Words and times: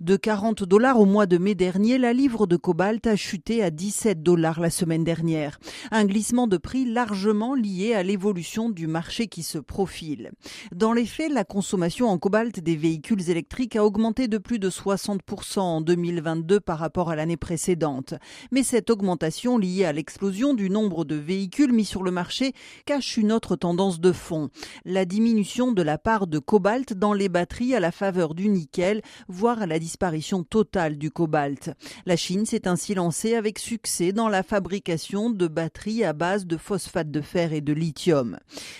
De 0.00 0.16
40 0.16 0.64
dollars 0.64 0.98
au 0.98 1.04
mois 1.04 1.26
de 1.26 1.38
mai 1.38 1.54
dernier, 1.54 1.98
la 1.98 2.12
livre 2.12 2.48
de 2.48 2.56
cobalt 2.56 3.06
a 3.06 3.14
chuté 3.14 3.62
à 3.62 3.70
17 3.70 4.24
dollars 4.24 4.58
la 4.58 4.68
semaine 4.68 5.04
dernière. 5.04 5.60
Un 5.92 6.04
glissement 6.04 6.48
de 6.48 6.56
prix 6.56 6.84
largement 6.84 7.54
lié 7.54 7.94
à 7.94 8.02
l'évolution 8.02 8.70
du 8.70 8.88
marché 8.88 9.28
qui 9.28 9.44
se 9.44 9.56
profile. 9.56 10.32
Dans 10.74 10.92
les 10.92 11.06
faits, 11.06 11.30
la 11.30 11.44
consommation 11.44 12.08
en 12.08 12.18
cobalt 12.18 12.58
des 12.58 12.74
véhicules 12.74 13.30
électriques 13.30 13.76
a 13.76 13.84
augmenté 13.84 14.26
de 14.26 14.38
plus 14.38 14.58
de 14.58 14.68
60% 14.68 15.60
en 15.60 15.80
2022 15.80 16.58
par 16.58 16.80
rapport 16.80 17.08
à 17.08 17.14
l'année 17.14 17.36
précédente. 17.36 18.14
Mais 18.50 18.64
cette 18.64 18.90
augmentation 18.90 19.58
liée 19.58 19.84
à 19.84 19.92
l'explosion 19.92 20.54
du 20.54 20.70
nombre 20.70 21.04
de 21.04 21.14
véhicules 21.14 21.72
mis 21.72 21.84
sur 21.84 22.02
le 22.02 22.10
marché 22.10 22.52
cache 22.84 23.16
une 23.16 23.30
autre 23.30 23.54
tendance 23.54 24.00
de 24.00 24.10
fond. 24.10 24.50
La 24.84 25.04
diminution 25.04 25.70
de 25.70 25.82
la 25.82 25.98
part 25.98 26.26
de 26.26 26.40
cobalt 26.40 26.94
dans 26.94 27.12
les 27.12 27.28
batteries 27.28 27.76
à 27.76 27.80
la 27.80 27.92
faveur 27.92 28.34
du 28.34 28.48
nickel, 28.48 29.00
voire 29.28 29.62
à 29.62 29.66
la 29.66 29.78
disparition 29.84 30.44
totale 30.44 30.96
du 30.96 31.10
cobalt. 31.10 31.70
La 32.06 32.16
Chine 32.16 32.46
s'est 32.46 32.66
ainsi 32.66 32.94
lancée 32.94 33.34
avec 33.34 33.58
succès 33.58 34.12
dans 34.12 34.30
la 34.30 34.42
fabrication 34.42 35.28
de 35.28 35.46
batteries 35.46 36.04
à 36.04 36.14
base 36.14 36.46
de 36.46 36.56
phosphate 36.56 37.10
de 37.10 37.20
fer 37.20 37.52
et 37.52 37.60
de 37.60 37.74
lithium. 37.74 38.38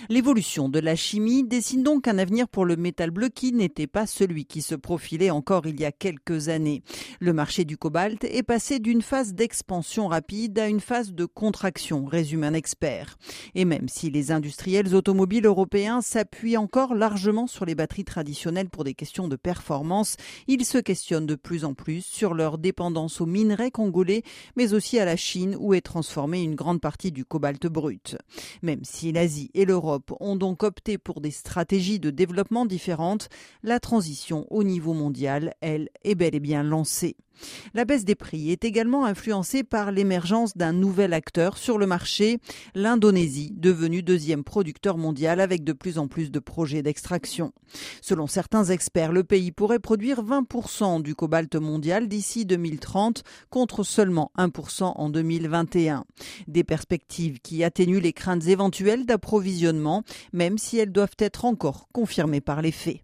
L'évolution 0.08 0.70
de 0.70 0.78
la 0.78 0.96
chimie 0.96 1.44
dessine 1.44 1.82
donc 1.82 2.08
un 2.08 2.16
avenir 2.16 2.48
pour 2.48 2.64
le 2.64 2.76
métal 2.76 3.10
bleu 3.10 3.28
qui 3.28 3.52
n'était 3.52 3.86
pas 3.86 4.06
celui 4.06 4.46
qui 4.46 4.62
se 4.62 4.74
profilait 4.74 5.28
encore 5.28 5.66
il 5.66 5.78
y 5.78 5.84
a 5.84 5.92
quelques 5.92 6.48
années. 6.48 6.82
Le 7.20 7.34
marché 7.34 7.66
du 7.66 7.76
cobalt 7.76 8.24
est 8.24 8.42
passé 8.42 8.78
d'une 8.78 9.02
phase 9.02 9.34
d'expansion 9.34 10.08
rapide 10.08 10.58
à 10.58 10.68
une 10.68 10.80
phase 10.80 11.12
de 11.12 11.26
contraction, 11.26 12.06
résume 12.06 12.44
un 12.44 12.54
expert. 12.54 13.18
Et 13.54 13.66
même 13.66 13.90
si 13.90 14.10
les 14.10 14.32
industriels 14.32 14.94
automobiles 14.94 15.44
européens 15.44 16.00
s'appuient 16.00 16.56
encore 16.56 16.94
largement 16.94 17.46
sur 17.46 17.66
les 17.66 17.74
batteries 17.74 18.04
traditionnelles 18.04 18.70
pour 18.70 18.84
des 18.84 18.94
questions 18.94 19.28
de 19.28 19.36
performance, 19.36 20.16
ils 20.46 20.64
se 20.64 20.78
questionnent 20.78 20.93
de 20.94 21.34
plus 21.34 21.64
en 21.64 21.74
plus 21.74 22.04
sur 22.04 22.34
leur 22.34 22.56
dépendance 22.56 23.20
aux 23.20 23.26
minerais 23.26 23.70
congolais, 23.70 24.22
mais 24.56 24.72
aussi 24.74 24.98
à 24.98 25.04
la 25.04 25.16
Chine 25.16 25.56
où 25.58 25.74
est 25.74 25.80
transformée 25.80 26.42
une 26.42 26.54
grande 26.54 26.80
partie 26.80 27.10
du 27.10 27.24
cobalt 27.24 27.66
brut. 27.66 28.16
Même 28.62 28.84
si 28.84 29.10
l'Asie 29.10 29.50
et 29.54 29.64
l'Europe 29.64 30.12
ont 30.20 30.36
donc 30.36 30.62
opté 30.62 30.96
pour 30.96 31.20
des 31.20 31.32
stratégies 31.32 31.98
de 31.98 32.10
développement 32.10 32.64
différentes, 32.64 33.28
la 33.62 33.80
transition 33.80 34.46
au 34.50 34.62
niveau 34.62 34.94
mondial, 34.94 35.54
elle, 35.60 35.88
est 36.04 36.14
bel 36.14 36.34
et 36.34 36.40
bien 36.40 36.62
lancée. 36.62 37.16
La 37.74 37.84
baisse 37.84 38.04
des 38.04 38.14
prix 38.14 38.50
est 38.50 38.64
également 38.64 39.04
influencée 39.04 39.64
par 39.64 39.92
l'émergence 39.92 40.56
d'un 40.56 40.72
nouvel 40.72 41.12
acteur 41.12 41.58
sur 41.58 41.78
le 41.78 41.86
marché, 41.86 42.38
l'Indonésie, 42.74 43.52
devenue 43.56 44.02
deuxième 44.02 44.44
producteur 44.44 44.98
mondial 44.98 45.40
avec 45.40 45.64
de 45.64 45.72
plus 45.72 45.98
en 45.98 46.08
plus 46.08 46.30
de 46.30 46.38
projets 46.38 46.82
d'extraction. 46.82 47.52
Selon 48.00 48.26
certains 48.26 48.64
experts, 48.64 49.12
le 49.12 49.24
pays 49.24 49.52
pourrait 49.52 49.78
produire 49.78 50.22
20% 50.22 51.02
du 51.02 51.14
cobalt 51.14 51.54
mondial 51.56 52.08
d'ici 52.08 52.44
2030 52.46 53.22
contre 53.50 53.82
seulement 53.82 54.30
1% 54.38 54.92
en 54.96 55.10
2021. 55.10 56.04
Des 56.48 56.64
perspectives 56.64 57.40
qui 57.40 57.64
atténuent 57.64 58.00
les 58.00 58.12
craintes 58.12 58.46
éventuelles 58.46 59.06
d'approvisionnement, 59.06 60.02
même 60.32 60.58
si 60.58 60.78
elles 60.78 60.92
doivent 60.92 61.16
être 61.18 61.44
encore 61.44 61.88
confirmées 61.92 62.40
par 62.40 62.62
les 62.62 62.72
faits. 62.72 63.00